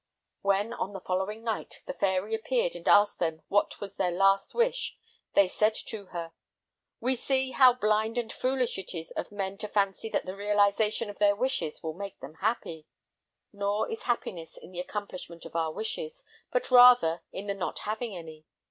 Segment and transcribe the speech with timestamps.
[0.41, 4.55] When, on the following night, the fairy appeared and asked them what was their last
[4.55, 4.97] wish,
[5.35, 6.33] they said to her:
[6.99, 11.07] "We see how blind and foolish it is of men to fancy that the realization
[11.11, 12.87] of their wishes will make them happy."
[13.53, 18.17] Nor is happiness in the accomplishment of our wishes, but rather in the not having
[18.17, 18.47] any.